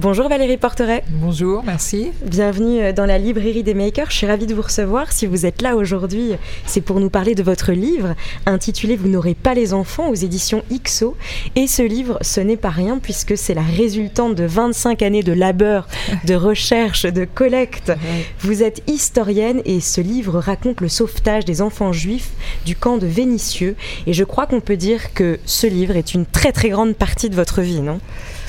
[0.00, 1.04] Bonjour Valérie Porteret.
[1.10, 2.12] Bonjour, merci.
[2.24, 4.10] Bienvenue euh, dans la librairie des makers.
[4.10, 5.12] Je suis ravie de vous recevoir.
[5.12, 8.14] Si vous êtes là aujourd'hui, c'est pour nous parler de votre livre
[8.46, 11.18] intitulé Vous n'aurez pas les enfants aux éditions XO.
[11.54, 15.34] Et ce livre, ce n'est pas rien puisque c'est la résultante de 25 années de
[15.34, 15.86] labeur,
[16.24, 17.92] de recherche, de collecte.
[18.38, 22.30] Vous êtes historienne et ce livre raconte le sauvetage des enfants juifs
[22.64, 23.76] du camp de Vénissieux.
[24.06, 27.28] Et je crois qu'on peut dire que ce livre est une très très grande partie
[27.28, 28.00] de votre vie, non?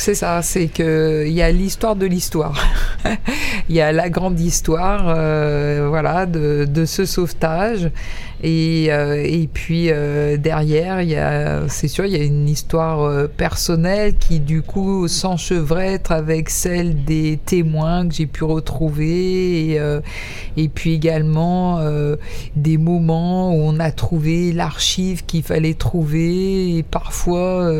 [0.01, 2.59] C'est ça, c'est que il y a l'histoire de l'histoire.
[3.69, 7.89] Il y a la grande histoire, euh, voilà, de, de, ce sauvetage.
[8.43, 10.99] Et, euh, et puis euh, derrière,
[11.67, 17.03] c'est sûr, il y a une histoire euh, personnelle qui du coup s'enchevêtre avec celle
[17.05, 19.79] des témoins que j'ai pu retrouver, et,
[20.57, 21.79] et puis également
[22.55, 27.71] des moments où on a trouvé l'archive qu'il fallait trouver, et parfois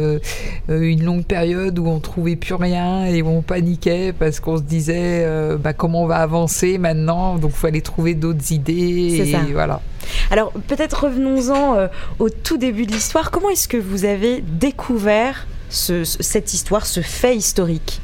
[0.70, 4.64] une longue période où on trouvait plus rien et où on paniquait parce qu'on se
[4.64, 5.26] disait
[5.58, 9.18] bah, comment on va avancer maintenant, donc il fallait trouver d'autres idées.
[9.20, 9.40] Et ça.
[9.52, 9.82] voilà.
[10.30, 11.88] Alors peut-être revenons-en euh,
[12.20, 13.32] au tout début de l'histoire.
[13.32, 18.02] Comment est-ce que vous avez découvert ce, cette histoire, ce fait historique?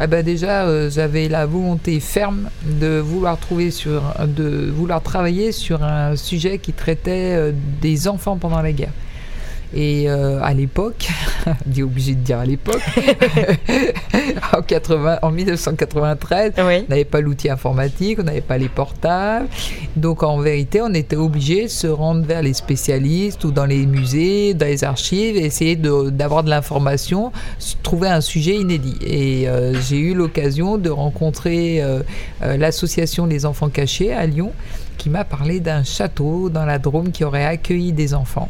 [0.00, 5.52] Ah bah déjà, euh, j'avais la volonté ferme de vouloir trouver sur, de vouloir travailler
[5.52, 8.92] sur un sujet qui traitait euh, des enfants pendant la guerre.
[9.74, 11.08] Et euh, à l'époque,
[11.46, 12.82] on est obligé de dire à l'époque,
[14.56, 16.84] en, 80, en 1993, Oui.
[16.86, 19.48] on n'avait pas l'outil informatique, on n'avait pas les portables.
[19.96, 23.84] Donc en vérité, on était obligé de se rendre vers les spécialistes ou dans les
[23.86, 27.32] musées, dans les archives, et essayer d'avoir de, l'information,
[27.82, 28.96] trouver un sujet inédit.
[29.04, 32.02] Et euh, j'ai eu l'occasion de rencontrer euh,
[32.40, 34.52] l'association Les Enfants Cachés à Lyon,
[34.98, 38.48] qui m'a parlé d'un château dans la Drôme qui aurait accueilli des enfants.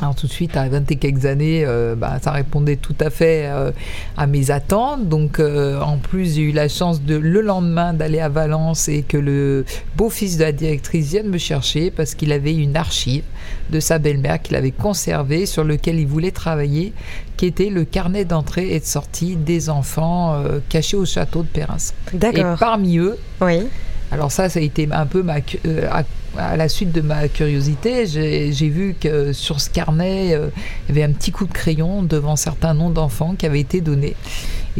[0.00, 3.10] Alors tout de suite, à 20 et quelques années, euh, bah, ça répondait tout à
[3.10, 3.72] fait euh,
[4.16, 5.08] à mes attentes.
[5.08, 9.02] Donc euh, en plus, j'ai eu la chance de le lendemain d'aller à Valence et
[9.02, 9.64] que le
[9.96, 13.24] beau-fils de la directrice vienne me chercher parce qu'il avait une archive
[13.70, 16.92] de sa belle-mère qu'il avait conservée sur lequel il voulait travailler,
[17.36, 21.48] qui était le carnet d'entrée et de sortie des enfants euh, cachés au château de
[21.48, 21.76] Perrins.
[22.14, 23.66] Et parmi eux, Oui.
[24.12, 25.36] alors ça, ça a été un peu ma,
[25.66, 25.88] euh,
[26.36, 28.06] à, la suite de ma curiosité.
[28.06, 30.48] J'ai j'ai vu que sur ce carnet, euh,
[30.88, 33.80] il y avait un petit coup de crayon devant certains noms d'enfants qui avaient été
[33.80, 34.16] donnés.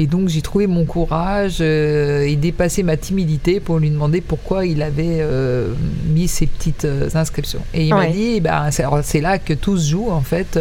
[0.01, 4.65] Et donc j'ai trouvé mon courage euh, et dépassé ma timidité pour lui demander pourquoi
[4.65, 5.73] il avait euh,
[6.07, 7.59] mis ces petites euh, inscriptions.
[7.75, 8.13] Et il m'a Ouais.
[8.13, 8.71] dit, ben,
[9.03, 10.57] c'est là que tout se joue en fait.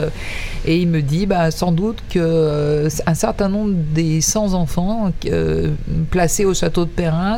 [0.66, 5.12] Et il me dit, bah, sans doute que un certain nombre des 100 enfants
[6.09, 7.38] placés au château de Perrins,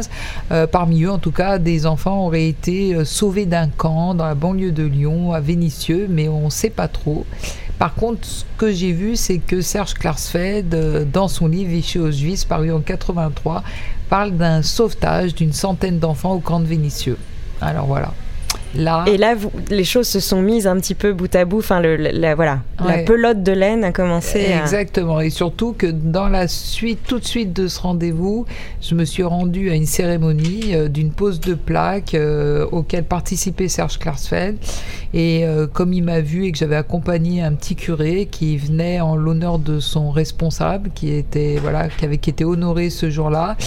[0.72, 4.72] parmi eux en tout cas, des enfants auraient été sauvés d'un camp dans la banlieue
[4.72, 7.26] de Lyon, à Vénissieux, mais on ne sait pas trop.
[7.80, 11.98] Par contre, ce que j'ai vu, c'est que Serge Klarsfeld, euh, dans son livre Vichy
[11.98, 13.64] aux Juifs, paru en 83,
[14.10, 17.18] parle d'un sauvetage d'une centaine d'enfants au camp de Vénissieux.
[17.62, 18.14] Alors voilà.
[18.76, 21.58] Là, Et là, vous- les choses se sont mises un petit peu bout à bout.
[21.60, 22.36] Enfin, le, la,
[23.06, 24.62] pelote de laine a commencé à...
[24.62, 25.20] Exactement.
[25.20, 28.46] Et surtout que dans la suite, tout de suite de ce rendez-vous,
[28.82, 33.68] je me suis rendue à une cérémonie euh, d'une pose de plaque euh, auquel participait
[33.68, 34.58] Serge Klarsfeld.
[35.16, 39.02] Et euh, comme il m'a vu et que j'avais accompagné un petit curé qui venait
[39.02, 43.58] en l'honneur de son responsable, qui était voilà, qui avait qui était honoré ce jour-là,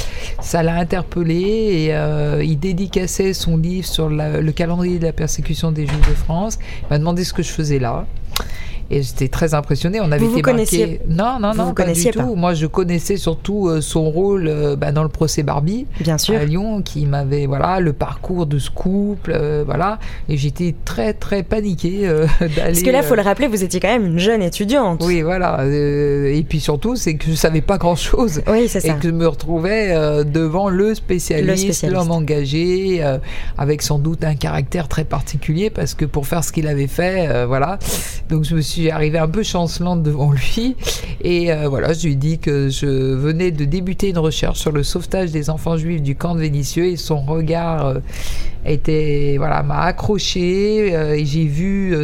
[0.40, 5.72] ça l'a interpellé et euh, il dédicaçait son livre sur la- le calendrier la persécution
[5.72, 6.58] des Juifs de France.
[6.82, 8.06] Il m'a demandé ce que je faisais là.
[8.93, 10.00] Et j'étais très impressionnée.
[10.03, 12.35] On avait Vous été Non, non, non, vous pas connaissiez du pas tout.
[12.35, 16.35] Moi, je connaissais surtout euh, son rôle euh, bah, dans le procès Barbie Bien sûr.
[16.39, 19.99] à Lyon, qui m'avait voilà le parcours de ce couple, euh, voilà.
[20.29, 22.53] Et j'étais très très paniquée euh, d'aller.
[22.55, 25.03] Parce que là, faut le rappeler, vous étiez quand même une jeune étudiante.
[25.06, 25.61] Oui, voilà.
[25.61, 28.43] euh, et puis surtout, c'est que je savais pas grand chose.
[28.47, 28.93] Oui, c'est Et ça.
[28.93, 29.94] que je me retrouvais
[30.27, 33.03] devant le spécialiste, l'homme engagé,
[33.56, 37.47] avec sans doute un caractère très particulier, parce que pour faire ce qu'il avait fait,
[37.47, 37.79] voilà.
[38.29, 40.76] Donc je me suis arrivée un peu chancelante devant lui.
[41.23, 44.82] Et voilà, je lui ai dit que je venais de débuter une recherche sur le
[44.82, 47.94] sauvetage des enfants juifs du camp de Vénitieux et son regard
[48.64, 51.94] était voilà m'a accroché et j'ai vu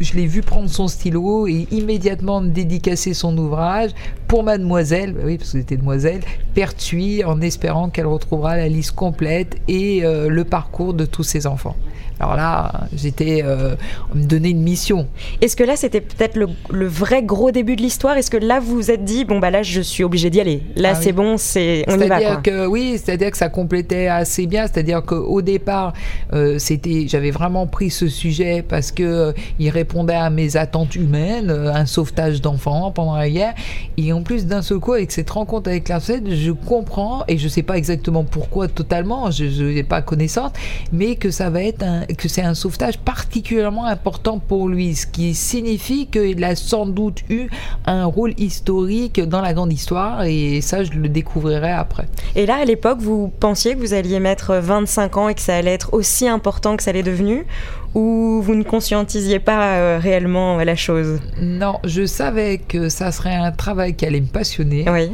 [0.00, 3.90] je l'ai vu prendre son stylo et immédiatement dédicacer son ouvrage
[4.28, 6.20] pour mademoiselle bah oui parce que c'était demoiselle
[6.54, 11.76] Pertuis en espérant qu'elle retrouvera la liste complète et le parcours de tous ses enfants
[12.18, 13.74] alors là, j'étais, euh,
[14.14, 15.06] on me donnait une mission.
[15.42, 18.16] Est-ce que là, c'était peut-être le, vrai gros début de l'histoire?
[18.16, 20.62] Est-ce que là, vous vous êtes dit, bon bah là, je suis obligé d'y aller.
[20.76, 22.36] Là, ah c'est bon, c'est on y va.
[22.36, 24.66] Que, oui, c'est-à-dire que ça complétait assez bien.
[24.66, 25.92] C'est-à-dire qu'au départ,
[26.32, 30.96] euh, c'était, j'avais vraiment pris ce sujet parce que euh, il répondait à mes attentes
[30.96, 33.54] humaines, un sauvetage d'enfants pendant la guerre.
[33.98, 37.48] Et en plus, d'un seul coup, avec cette rencontre avec l'ancêtre, je comprends et je
[37.48, 40.52] sais pas exactement pourquoi totalement, je n'ai pas connaissance,
[40.92, 45.06] mais que ça va être un que c'est un sauvetage particulièrement important pour lui, ce
[45.06, 47.48] qui signifie qu'il a sans doute eu
[47.86, 52.08] un rôle historique dans la grande histoire et ça je le découvrirai après.
[52.34, 55.56] Et là à l'époque vous pensiez que vous alliez mettre 25 ans et que ça
[55.56, 57.46] allait être aussi important que ça l'est devenu
[57.94, 63.34] ou vous ne conscientisiez pas euh, réellement la chose Non, je savais que ça serait
[63.34, 64.84] un travail qui allait me passionner.
[64.90, 65.10] Oui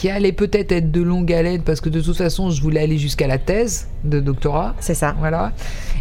[0.00, 2.96] qui allait peut-être être de longue haleine parce que de toute façon je voulais aller
[2.96, 4.74] jusqu'à la thèse de doctorat.
[4.80, 5.14] C'est ça.
[5.18, 5.52] Voilà.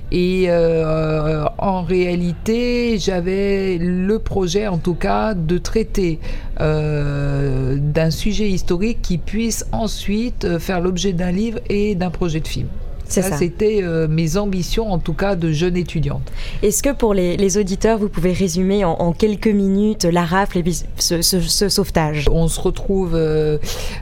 [0.09, 6.19] Et euh, en réalité, j'avais le projet, en tout cas, de traiter
[6.61, 12.47] euh, d'un sujet historique qui puisse ensuite faire l'objet d'un livre et d'un projet de
[12.47, 12.67] film.
[13.09, 16.21] Ça, c'était euh, mes ambitions, en tout cas, de jeune étudiante.
[16.61, 20.63] Est-ce que pour les, auditeurs, vous pouvez résumer en, quelques minutes la rafle et
[20.97, 21.21] ce,
[21.69, 22.27] sauvetage?
[22.31, 23.57] On se retrouve euh,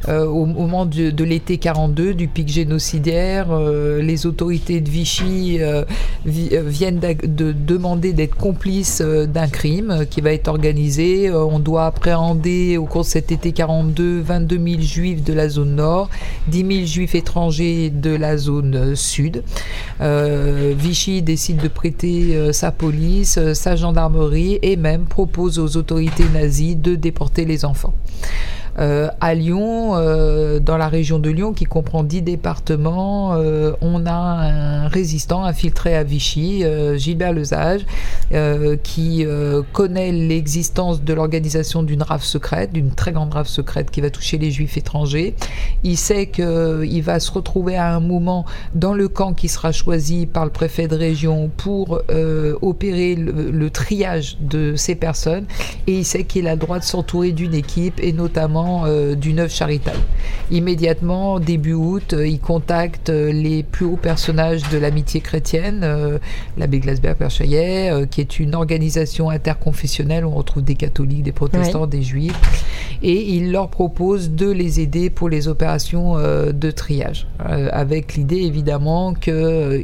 [0.10, 3.48] euh, au moment de, l'été 42, du pic génocidaire.
[4.02, 5.60] les autorités de Vichy
[6.26, 11.32] viennent de demander d'être complices d'un crime qui va être organisé.
[11.32, 15.76] on doit appréhender au cours de cet été 42 22 000 juifs de la zone
[15.76, 16.10] nord,
[16.48, 19.44] 10 000 juifs étrangers de la zone sud.
[20.02, 25.78] Euh, Vichy décide de prêter euh, sa police, euh, sa gendarmerie et même propose aux
[25.78, 27.94] autorités nazies de déporter les enfants.
[28.80, 34.06] Euh, à Lyon, euh, dans la région de Lyon, qui comprend 10 départements, euh, on
[34.06, 36.64] a un résistant infiltré à Vichy,
[36.96, 37.86] Gilbert Lezage,
[38.84, 39.26] qui
[39.74, 44.38] connaît l'existence de l'organisation d'une rave secrète, d'une très grande rave secrète qui va toucher
[44.38, 45.36] les juifs étrangers.
[45.84, 48.46] Il sait qu'il va se retrouver à un moment
[48.76, 52.02] dans le camp qui sera choisi par le préfet de région pour
[52.62, 55.46] opérer le, le triage de ces personnes
[55.88, 59.34] et il sait qu'il a le droit de s'entourer d'une équipe et notamment euh, du
[59.34, 60.00] Neuf charitable.
[60.52, 65.86] Immédiatement, début août, euh, il contacte euh, les plus hauts personnages de l'amitié chrétienne,
[66.58, 72.02] l'abbé Glasberg-Perchaillet, qui est une organisation interconfessionnelle où on retrouve des catholiques, des protestants, des
[72.02, 72.34] juifs,
[73.02, 79.14] et il leur propose de les aider pour les opérations de triage, avec l'idée évidemment
[79.14, 79.82] que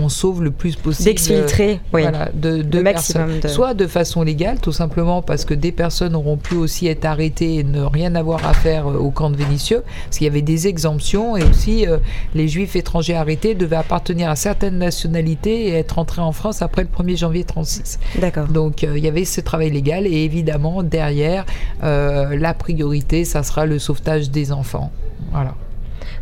[0.00, 1.04] on, sauve le plus possible.
[1.04, 2.02] D'exfiltrer, oui.
[2.34, 3.40] de, de maximum.
[3.46, 7.62] Soit de façon légale, tout simplement parce que des personnes auront pu aussi être arrêtées
[7.70, 10.66] ne rien avoir à faire euh, au camp de Vénitieux, parce qu'il y avait des
[10.66, 11.98] exemptions et aussi euh,
[12.34, 16.82] les juifs étrangers arrêtés devaient appartenir à certaines nationalités et être entrés en France après
[16.82, 17.98] le 1er janvier 36.
[18.18, 18.48] D'accord.
[18.48, 21.46] Donc euh, il y avait ce travail légal et évidemment derrière
[21.82, 24.90] la priorité, ça sera le sauvetage des enfants.
[25.32, 25.54] Voilà.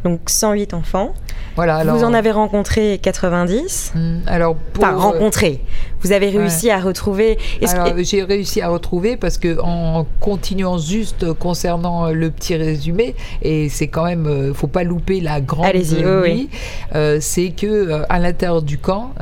[0.05, 1.15] Donc 108 enfants.
[1.57, 3.93] Voilà, vous en avez rencontré 90.
[3.95, 5.61] Hmm, alors, pour, enfin, rencontré.
[6.03, 7.37] Vous avez réussi à retrouver.
[7.67, 13.69] Alors, j'ai réussi à retrouver parce que en continuant juste concernant le petit résumé, et
[13.69, 16.49] c'est quand même, euh, faut pas louper la grande nuit,
[16.95, 19.13] euh, c'est que euh, à l'intérieur du camp,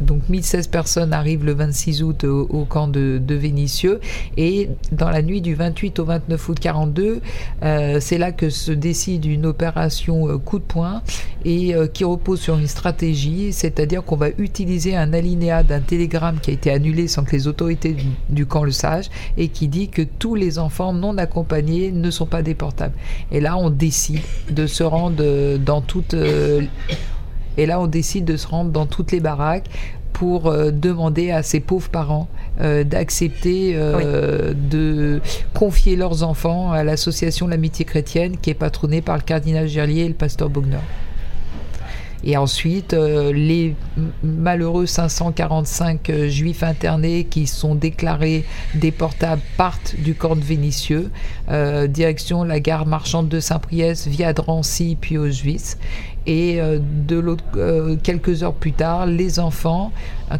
[0.00, 4.00] donc 1016 personnes arrivent le 26 août au, camp de, de, Vénitieux,
[4.38, 7.20] et dans la nuit du 28 au 29 août 42,
[8.00, 10.05] c'est là que se décide une opération
[10.44, 11.02] coup de poing
[11.44, 15.96] et qui repose sur une stratégie, c'est-à-dire qu'on va utiliser un alinéa d'un téléphone
[16.40, 17.96] qui a été annulé sans que les autorités
[18.28, 22.26] du, camp le sachent et qui dit que tous les enfants non accompagnés ne sont
[22.26, 22.94] pas déportables.
[23.32, 23.40] Et.
[26.14, 26.62] Euh,
[27.58, 29.70] et là, on décide de se rendre dans toutes les baraques
[30.16, 32.26] pour euh, demander à ces pauvres parents
[32.62, 35.20] euh, d'accepter de
[35.52, 40.08] confier leurs enfants à l'association L'Amitié chrétienne qui est patronnée par le cardinal Gerlier et
[40.08, 40.78] le pasteur Bogner.
[42.26, 43.76] Et ensuite, euh, les
[44.24, 48.44] malheureux 545 euh, juifs internés qui sont déclarés
[48.74, 51.10] déportables partent du camp de Vénitieux,
[51.48, 55.78] euh, direction la gare marchande de Saint-Priest via Drancy puis Auschwitz.
[56.28, 56.58] Et
[57.06, 57.44] de l'autre,
[58.02, 59.92] quelques heures plus tard, les enfants,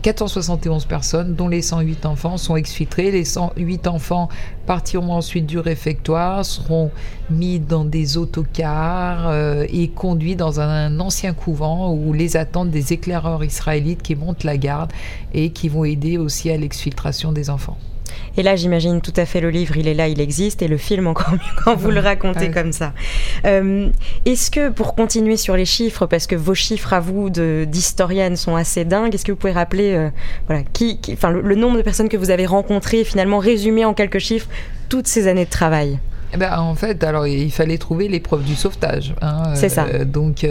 [0.02, 3.12] 471 personnes, dont les 108 enfants, sont exfiltrés.
[3.12, 4.28] Les 108 enfants
[4.66, 6.90] partiront ensuite du réfectoire, seront
[7.30, 9.32] mis dans des autocars
[9.72, 14.56] et conduits dans un, ancien couvent où les attendent des éclaireurs israélites qui montent la
[14.56, 14.92] garde
[15.34, 17.78] et qui vont aider aussi à l'exfiltration des enfants.
[18.36, 20.76] Et là, j'imagine tout à fait le livre, il est là, il existe, et le
[20.76, 22.92] film encore mieux quand vous le racontez comme ça.
[23.44, 23.88] Euh,
[24.24, 28.56] est-ce que, pour continuer sur les chiffres, parce que vos chiffres à vous d'historienne sont
[28.56, 30.10] assez dingues, est-ce que vous pouvez rappeler euh,
[30.46, 34.18] voilà, qui, enfin, le, nombre de personnes que vous avez rencontrées, finalement résumé en quelques
[34.18, 34.48] chiffres,
[34.88, 35.98] toutes ces années de travail?
[36.32, 39.14] Eh ben, en fait, alors il fallait trouver l'épreuve du sauvetage.
[39.22, 39.86] Hein, C'est ça.
[39.92, 40.46] Euh, donc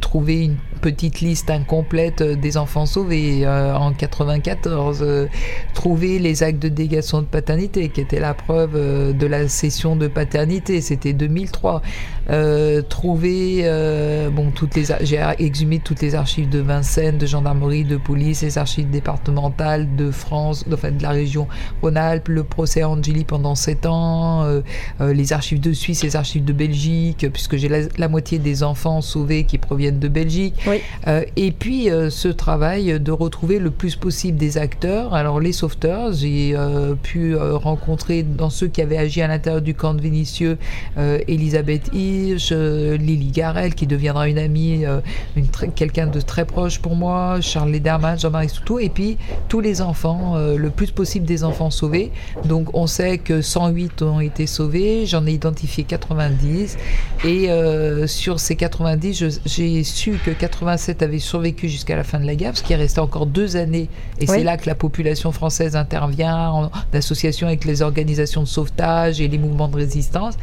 [0.00, 5.26] trouver une petite liste incomplète des enfants sauvés euh, en 94, euh,
[5.74, 9.96] trouver les actes de délégation de paternité qui était la preuve euh, de la cession
[9.96, 11.82] de paternité, c'était 2003.
[12.88, 13.64] trouver
[14.32, 18.58] bon toutes les j'ai exhumé toutes les archives de Vincennes, de gendarmerie, de police, les
[18.58, 21.48] archives départementales de France, de, enfin, de la région
[21.82, 24.46] Rhône-Alpes, le procès Angeli pendant 7 ans,
[25.00, 29.00] les archives de Suisse, les archives de Belgique, puisque j'ai la, la moitié des enfants
[29.00, 30.54] sauvés qui proviennent de Belgique.
[31.06, 35.14] Euh, et puis euh, ce travail de retrouver le plus possible des acteurs.
[35.14, 39.74] Alors les sauveteurs, j'ai euh, pu rencontrer dans ceux qui avaient agi à l'intérieur du
[39.74, 40.58] camp de Vénitieux,
[40.96, 44.84] Elisabeth Hirsch, Lily Garel qui deviendra une amie,
[45.74, 49.16] quelqu'un de très proche pour moi, Charles Lederman, Jean-Marie Soutou, et puis
[49.48, 52.10] tous les enfants, le plus possible des enfants sauvés.
[52.44, 54.57] Donc on sait que 108 ont été sauvés,
[55.06, 56.76] j'en ai identifié 90,
[57.24, 57.48] et
[58.06, 62.52] sur ces 90, j'ai su que 87 avait survécu jusqu'à la fin de la guerre,
[62.52, 63.88] parce qu'il restait encore deux années.
[64.20, 69.20] Et c'est là que la population française intervient en association avec les organisations de sauvetage
[69.20, 70.34] et les mouvements de résistance.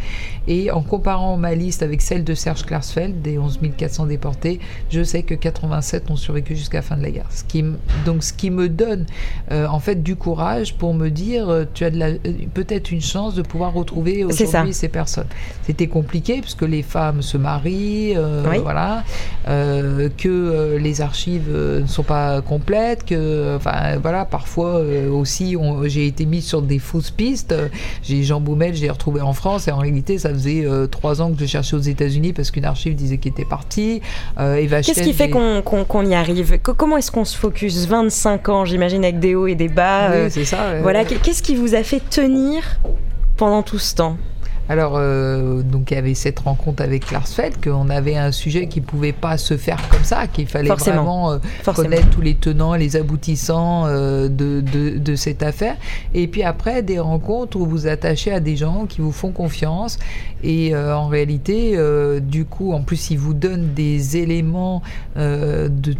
[0.47, 5.03] Et en comparant ma liste avec celle de Serge Klarsfeld, des 11 400 déportés, je
[5.03, 7.27] sais que 87 ont survécu jusqu'à la fin de la guerre.
[7.31, 7.63] Ce qui,
[8.05, 9.05] donc ce qui me donne
[9.51, 12.17] euh, en fait du courage pour me dire, euh, tu as euh,
[12.53, 15.27] peut-être une chance de pouvoir retrouver aujourd'hui ces personnes.
[15.65, 18.15] C'était compliqué puisque les femmes se marient,
[18.61, 19.03] voilà,
[19.45, 25.55] que euh, les archives euh, ne sont pas complètes, que enfin voilà, parfois euh, aussi
[25.85, 27.55] j'ai été mis sur des fausses pistes.
[28.03, 31.39] J'ai Jean Boumel, j'ai retrouvé en France et en réalité ça faisait trois ans que
[31.39, 34.01] je cherchais aux États-Unis parce qu'une archive disait qu'il était parti.
[34.37, 36.59] Qu'est-ce qui fait qu'on y arrive?
[36.61, 37.85] Comment est-ce qu'on se focus?
[37.85, 40.11] 25 ans, j'imagine, avec des hauts et des bas.
[40.11, 40.81] Oui, c'est ça.
[40.81, 42.63] Voilà, qu'est-ce qui vous a fait tenir
[43.37, 44.17] pendant tout ce temps
[44.67, 48.81] alors, euh, donc il y avait cette rencontre avec Larsfeld, qu'on avait un sujet qui
[48.81, 51.37] pouvait pas se faire comme ça, qu'il fallait vraiment euh,
[51.75, 55.75] connaître tous les tenants, les aboutissants euh, de, de, de, cette affaire.
[56.15, 59.99] Et puis après, des rencontres où vous attachez à des gens qui vous font confiance.
[60.43, 61.75] Et en réalité,
[62.21, 64.83] du coup, en plus, ils vous donnent des éléments
[65.15, 65.95] de,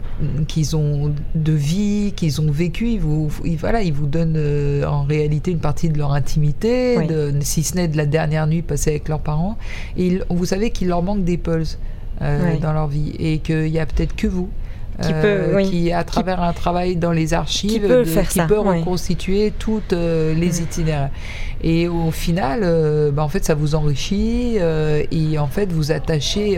[0.48, 2.90] qu'ils ont de vie, qu'ils ont vécu.
[2.90, 4.38] Ils vous, voilà, ils vous donnent
[4.86, 8.55] en réalité une partie de leur intimité, de, si ce n'est de la dernière nuit
[8.62, 9.58] passer avec leurs parents.
[9.98, 11.80] Et vous savez qu'il leur manque des pulses
[12.22, 14.50] euh, dans leur vie et qu'il y a peut-être que vous.
[15.02, 18.60] Qui, euh, qui, à travers un travail dans les archives, qui peut, faire qui peut
[18.60, 21.10] reconstituer toutes euh, les itinéraires.
[21.62, 22.62] Et au final,
[23.12, 26.58] bah, en fait, ça vous enrichit et en fait, vous attachez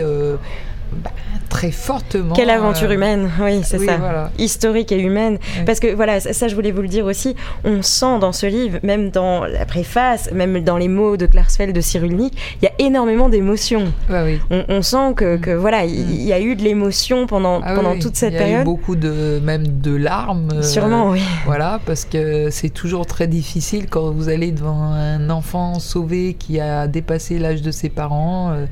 [0.92, 1.10] bah,
[1.48, 2.34] très fortement.
[2.34, 4.30] Quelle aventure euh, humaine, oui, c'est ça.
[4.38, 5.38] Historique et humaine.
[5.66, 8.78] Parce que voilà, ça, je voulais vous le dire aussi, on sent dans ce livre,
[8.82, 12.72] même dans la préface, même dans les mots de Klarsfeld, de Cyrulnik, il y a
[12.78, 13.92] énormément d'émotions.
[14.10, 14.40] oui.
[14.50, 15.58] on, sent que, mm.
[15.58, 16.26] voilà, il mm.
[16.28, 18.48] y, a eu de l'émotion pendant, ah pendant toute cette période.
[18.48, 20.50] Il y a eu beaucoup de, même de larmes.
[20.54, 21.22] Euh, Sûrement, oui.
[21.46, 26.60] Voilà, parce que c'est toujours très difficile quand vous allez devant un enfant sauvé qui
[26.60, 28.66] a dépassé l'âge de ses parents euh,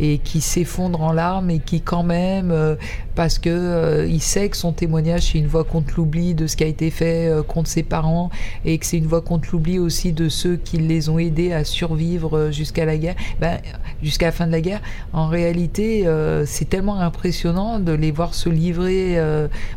[0.00, 2.74] et qui s'effondre en larmes et qui quand même, euh,
[3.14, 6.56] parce que euh, il sait que son témoignage c'est une voix contre l'oubli de ce
[6.56, 8.30] qui a été fait euh, contre ses parents
[8.64, 11.64] et que c'est une voix contre l'oubli aussi de ceux qui les ont aidés à
[11.64, 13.58] survivre jusqu'à la guerre, ben,
[14.02, 14.80] jusqu'à la fin de la guerre.
[15.12, 16.06] En réalité,
[16.46, 19.18] c'est tellement impressionnant de les voir se livrer,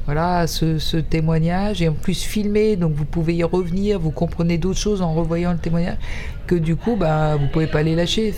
[0.06, 4.80] voilà, ce, témoignage et en plus filmé, donc vous pouvez y revenir, vous comprenez d'autres
[4.80, 5.98] choses en revoyant le témoignage
[6.48, 8.34] que du coup, bah, vous pouvez pas les lâcher.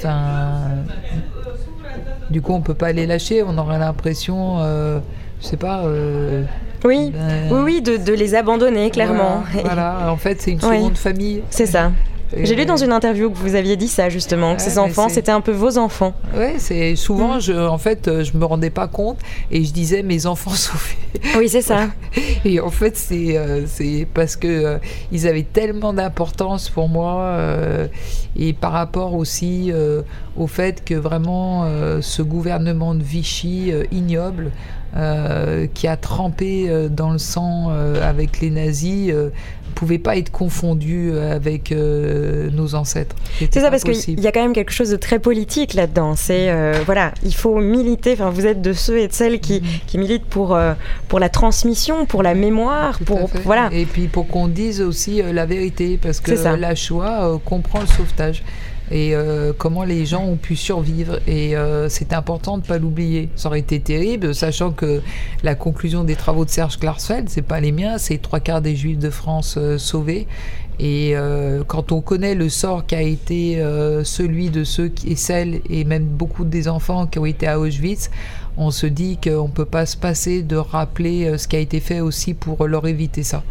[2.29, 3.43] Du coup, on peut pas les lâcher.
[3.43, 4.99] On aurait l'impression, euh,
[5.41, 5.83] je sais pas.
[5.85, 6.43] Euh,
[6.83, 7.11] oui,
[7.51, 9.43] oui, oui, de, les abandonner clairement.
[9.63, 11.43] Voilà, en fait, c'est une seconde famille.
[11.49, 11.91] C'est ça.
[12.35, 15.31] J'ai lu dans une interview que vous aviez dit ça justement, que ces enfants, c'était
[15.31, 16.13] un peu vos enfants.
[16.35, 17.41] Oui, c'est souvent, mm.
[17.41, 19.19] je, en fait, euh, je me rendais pas compte
[19.51, 20.97] et je disais mes enfants souffraient.
[21.37, 21.87] Oui, c'est ça.
[22.45, 24.77] et en fait, c'est euh, c'est parce que euh,
[25.11, 27.37] ils avaient tellement d'importance pour moi
[28.37, 29.71] et par rapport aussi
[30.35, 31.67] au fait que vraiment
[32.01, 34.51] ce gouvernement de Vichy ignoble
[35.73, 39.13] qui a trempé dans le sang avec les nazis
[39.75, 43.15] pouvait pas être confondu euh, avec euh, nos ancêtres.
[43.39, 46.15] C'est ça, parce qu'il y a quand même quelque chose de très politique là-dedans.
[46.15, 48.13] C'est euh, voilà, il faut militer.
[48.13, 49.67] Enfin, vous êtes de ceux et de celles qui, mhm.
[49.85, 50.57] qui militent pour
[51.07, 53.69] pour la transmission, pour la mémoire, pour voilà.
[53.71, 58.43] Et puis pour qu'on dise aussi la vérité, parce que la Shoah comprend le sauvetage
[58.91, 61.19] et euh, comment les gens ont pu survivre.
[61.27, 63.29] Et euh, c'est important de ne pas l'oublier.
[63.35, 65.01] Ça aurait été terrible, sachant que
[65.43, 68.75] la conclusion des travaux de Serge Klarsfeld, c'est pas les miens, c'est trois quarts des
[68.75, 70.27] Juifs de France euh, sauvés.
[70.77, 71.15] Et
[71.67, 73.63] quand on connaît le sort qui a été
[74.03, 78.11] celui de ceux et celles, et même beaucoup des enfants qui ont été à Auschwitz,
[78.57, 81.79] on se dit qu'on ne peut pas se passer de rappeler ce qui a été
[81.79, 83.41] fait aussi pour leur éviter ça.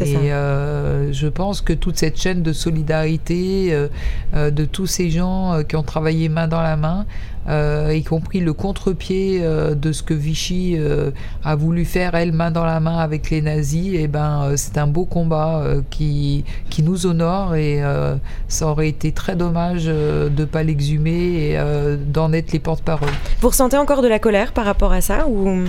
[0.00, 3.88] Et euh, je pense que toute cette chaîne de solidarité euh,
[4.34, 7.04] euh, de tous ces gens qui ont travaillé main dans la main,
[7.48, 10.78] y compris le contre-pied de ce que Vichy
[11.42, 14.78] a voulu faire, elle, main dans la main avec les nazis, et eh ben, c'est
[14.78, 17.82] un beau combat qui, qui nous honore et
[18.46, 21.58] ça aurait été très dommage de ne pas l'exhumer et
[22.06, 23.10] d'en être les porte-parole.
[23.40, 25.64] Vous ressentez encore de la colère par rapport à ça ou?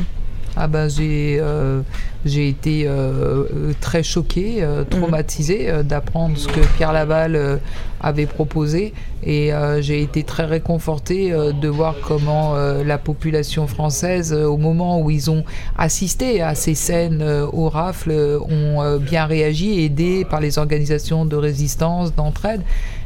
[0.55, 1.81] Ah ben j'ai euh,
[2.25, 4.85] j'ai été euh, très choqué, euh, mhm.
[4.85, 7.59] traumatisé d'apprendre ce que Pierre Laval
[7.99, 8.93] avait proposé
[9.25, 15.31] et j'ai été très réconforté de voir comment la population française, au moment où ils
[15.31, 15.45] ont
[15.77, 22.13] assisté à ces scènes au rafle, ont bien réagi, aidés par les organisations de résistance,
[22.13, 22.61] d'entraide.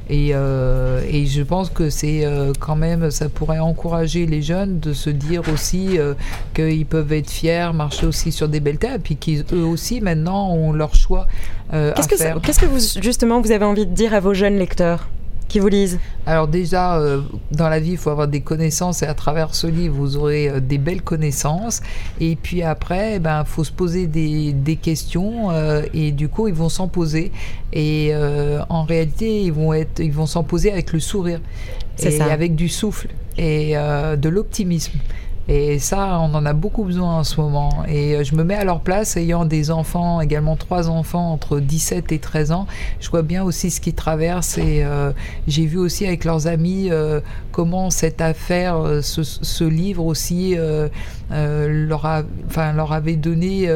[0.09, 4.79] Et, euh, et, je pense que c'est euh, quand même, ça pourrait encourager les jeunes
[4.79, 6.13] de se dire aussi euh,
[6.53, 10.51] qu'ils peuvent être fiers, marcher aussi sur des belles terres, et puis qu'eux aussi maintenant
[10.51, 11.27] ont leur choix.
[11.71, 15.09] Qu'est-ce que, qu'est-ce que vous justement vous avez envie de dire à vos jeunes lecteurs?
[15.47, 19.05] Qui vous lisent Alors déjà, euh, dans la vie, il faut avoir des connaissances et
[19.05, 21.81] à travers ce livre, vous aurez euh, des belles connaissances.
[22.19, 26.27] Et puis après, il eh ben, faut se poser des, des questions euh, et du
[26.27, 27.31] coup, ils vont s'en poser.
[27.73, 28.13] Et
[28.69, 31.41] en réalité, ils vont, être, ils vont s'en poser avec le sourire
[31.99, 32.25] et ça.
[32.25, 34.93] avec du souffle et de l'optimisme.
[35.49, 37.85] Et ça, on en a beaucoup besoin en ce moment.
[37.87, 41.59] Et euh, je me mets à leur place, ayant des enfants, également trois enfants entre
[41.59, 42.67] 17 et 13 ans.
[42.99, 45.11] Je vois bien aussi ce qu'ils traversent et euh,
[45.47, 47.21] j'ai vu aussi avec leurs amis euh,
[47.53, 50.55] comment cette affaire, ce, ce, livre aussi
[51.29, 53.69] leur, a, enfin, leur avait donné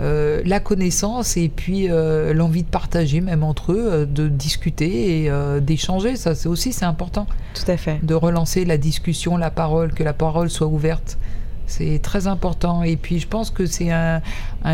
[0.00, 6.16] la connaissance et puis l'envie de partager même entre eux, de discuter et d'échanger.
[6.16, 7.26] Ça, c'est aussi c'est important.
[7.54, 7.98] Tout à fait.
[8.02, 11.18] De relancer la discussion, la parole, que la parole soit ouverte
[11.66, 12.82] c'est très important.
[12.82, 14.20] Et puis je pense que c'est un,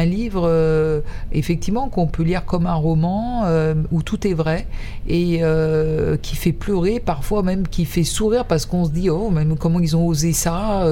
[0.05, 1.01] livre, euh,
[1.33, 4.67] effectivement, qu'on peut lire comme un roman, euh, où tout est vrai,
[5.09, 9.31] et euh, qui fait pleurer, parfois même qui fait sourire, parce qu'on se dit, oh,
[9.31, 10.87] même comment ils ont osé ça,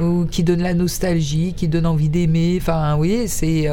[0.00, 2.58] ou qui donne la nostalgie, qui donne envie d'aimer.
[2.60, 3.68] Enfin, oui, c'est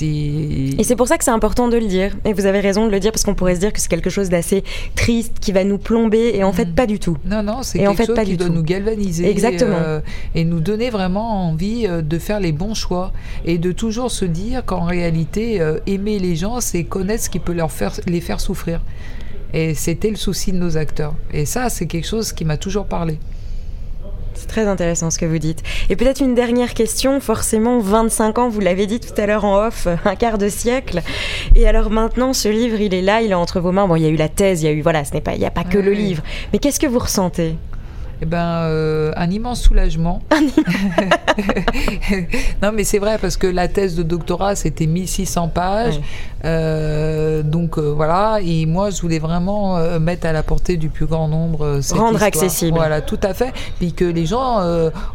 [0.00, 2.12] et c'est pour ça que c'est important de le dire.
[2.24, 4.10] Et vous avez raison de le dire parce qu'on pourrait se dire que c'est quelque
[4.10, 4.62] chose d'assez
[4.94, 6.74] triste qui va nous plomber et en fait mm.
[6.74, 7.16] pas du tout.
[7.24, 9.28] Non non, c'est quelque en fait, chose pas qui doit nous galvaniser.
[9.28, 9.76] Exactement.
[9.76, 10.00] Euh,
[10.34, 13.12] et nous donner vraiment envie euh, de faire les bons choix
[13.44, 17.40] et de toujours se dire qu'en réalité euh, aimer les gens, c'est connaître ce qui
[17.40, 18.80] peut leur faire les faire souffrir.
[19.52, 21.14] Et c'était le souci de nos acteurs.
[21.32, 23.18] Et ça, c'est quelque chose qui m'a toujours parlé.
[24.34, 25.62] C'est très intéressant ce que vous dites.
[25.90, 29.66] Et peut-être une dernière question, forcément 25 ans, vous l'avez dit tout à l'heure en
[29.66, 31.02] off, un quart de siècle.
[31.54, 33.86] Et alors maintenant, ce livre, il est là, il est entre vos mains.
[33.86, 35.34] Bon, il y a eu la thèse, il y a eu, voilà, ce n'est pas,
[35.34, 36.22] il n'y a pas que le livre.
[36.52, 37.56] Mais qu'est-ce que vous ressentez?
[38.22, 40.22] Eh ben, euh, un immense soulagement.
[42.62, 46.00] non, mais c'est vrai parce que la thèse de doctorat c'était 1600 pages,
[46.44, 48.38] euh, donc euh, voilà.
[48.40, 52.22] Et moi, je voulais vraiment mettre à la portée du plus grand nombre cette rendre
[52.22, 52.76] accessible.
[52.76, 53.52] Voilà, tout à fait.
[53.80, 54.60] Puis que les gens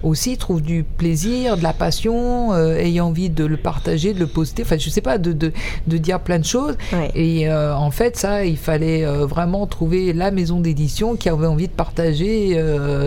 [0.04, 4.64] aussi trouvent du plaisir, de la passion, ayant envie de le partager, de le poster.
[4.64, 5.54] Enfin, je sais pas, de, de,
[5.88, 6.76] de dire plein de choses.
[7.16, 11.74] Et en fait, ça, il fallait vraiment trouver la maison d'édition qui avait envie de
[11.74, 12.58] partager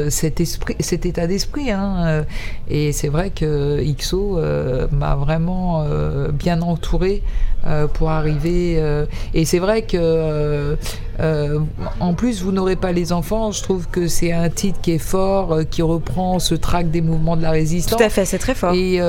[0.08, 1.70] cet, esprit, cet état d'esprit.
[1.70, 2.24] Hein.
[2.68, 4.38] Et c'est vrai que XO
[4.92, 5.84] m'a vraiment
[6.32, 7.22] bien entouré
[7.94, 8.82] pour arriver.
[9.34, 10.76] et c'est vrai que
[12.00, 13.52] en plus, vous n'aurez pas les enfants.
[13.52, 17.36] Je trouve que c'est un titre qui est fort, qui reprend ce trac des mouvements
[17.36, 17.98] de la résistance.
[17.98, 18.72] Tout à fait, c'est très fort.
[18.74, 19.00] Et,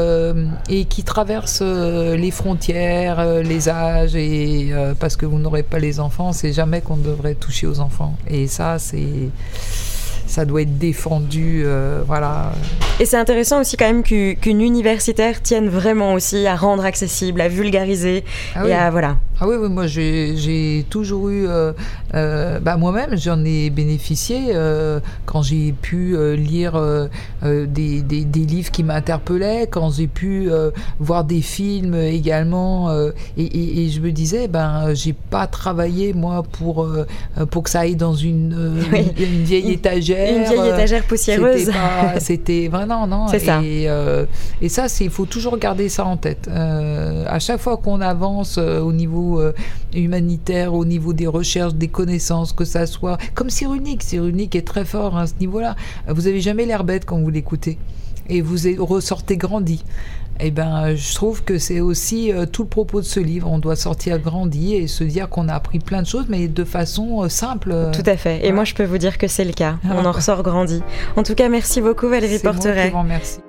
[0.69, 6.33] et qui traverse les frontières, les âges, et parce que vous n'aurez pas les enfants,
[6.33, 8.15] c'est jamais qu'on devrait toucher aux enfants.
[8.27, 9.29] Et ça, c'est
[10.31, 12.53] ça doit être défendu, euh, voilà.
[13.01, 17.49] Et c'est intéressant aussi quand même qu'une universitaire tienne vraiment aussi à rendre accessible, à
[17.49, 18.23] vulgariser
[18.55, 19.17] ah et à voilà.
[19.41, 21.73] Ah oui, oui moi j'ai toujours eu, euh,
[22.13, 24.53] euh, bah, moi-même j'en ai bénéficié
[25.25, 26.79] quand j'ai pu lire
[27.43, 30.49] des, des, des, livres qui m'interpellaient, quand j'ai pu
[30.99, 32.93] voir des films également,
[33.37, 36.87] et, et, je me disais ben j'ai pas travaillé moi pour
[37.49, 38.81] pour que ça aille dans une,
[39.19, 41.71] une vieille étagère une vieille euh, étagère poussiéreuse.
[42.19, 43.27] C'était vraiment, non.
[43.27, 43.61] C'est ça.
[43.61, 44.25] Et, euh,
[44.61, 46.47] et ça, il faut toujours garder ça en tête.
[46.49, 49.41] Euh, à chaque fois qu'on avance au niveau
[49.93, 52.00] humanitaire, au niveau des recherches, des connaissances,
[52.55, 53.17] que ça soit.
[53.33, 55.75] Comme Cyrunique, Cyrunique est très fort à ce niveau-là.
[56.07, 57.77] Vous avez jamais l'air bête quand vous l'écoutez.
[58.29, 59.83] Et vous ressortez grandi
[60.43, 63.49] eh ben, je trouve que c'est aussi euh, tout le propos de ce livre.
[63.49, 66.63] On doit sortir grandi et se dire qu'on a appris plein de choses, mais de
[66.63, 67.75] façon euh, simple.
[67.93, 68.45] Tout à fait.
[68.45, 69.77] Et moi, je peux vous dire que c'est le cas.
[69.83, 70.81] On en ressort grandi.
[71.15, 72.91] En tout cas, merci beaucoup, Valérie Porteret.
[72.91, 73.39] Moi merci.